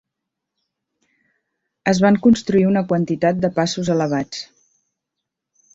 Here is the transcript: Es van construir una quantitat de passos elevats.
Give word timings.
Es 1.93 2.01
van 2.07 2.17
construir 2.25 2.65
una 2.73 2.85
quantitat 2.95 3.45
de 3.45 3.53
passos 3.61 3.95
elevats. 3.99 4.45